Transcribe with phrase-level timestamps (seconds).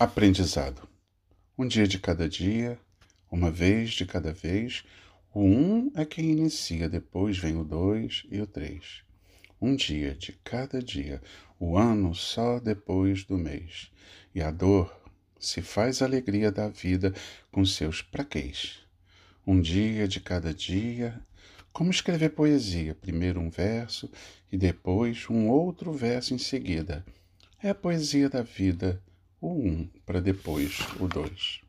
[0.00, 0.88] Aprendizado.
[1.58, 2.78] Um dia de cada dia,
[3.28, 4.84] uma vez de cada vez.
[5.34, 9.02] O um é quem inicia, depois vem o dois e o três.
[9.60, 11.20] Um dia de cada dia,
[11.58, 13.90] o ano só depois do mês.
[14.32, 14.96] E a dor
[15.36, 17.12] se faz alegria da vida
[17.50, 18.78] com seus praquês.
[19.44, 21.20] Um dia de cada dia,
[21.72, 24.08] como escrever poesia, primeiro um verso
[24.52, 27.04] e depois um outro verso em seguida.
[27.60, 29.02] É a poesia da vida
[29.40, 31.67] o um para depois o dois.